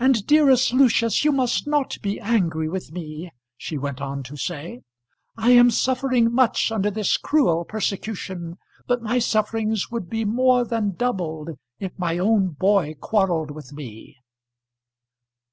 [0.00, 4.80] "And, dearest Lucius, you must not be angry with me," she went on to say;
[5.36, 10.96] "I am suffering much under this cruel persecution, but my sufferings would be more than
[10.96, 14.16] doubled if my own boy quarrelled with me."